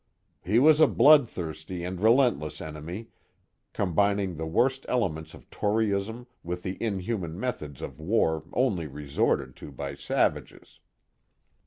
[0.25, 3.09] *' He was a bloodthirsty and relentless enemy,
[3.71, 8.87] com bining the worst elements of toryism with the inhuman meth ods of war only
[8.87, 10.79] resorted to by savages."